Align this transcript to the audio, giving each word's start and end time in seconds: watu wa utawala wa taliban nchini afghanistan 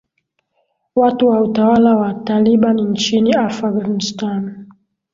watu 0.95 1.27
wa 1.27 1.41
utawala 1.41 1.95
wa 1.97 2.13
taliban 2.13 2.81
nchini 2.81 3.33
afghanistan 3.35 4.65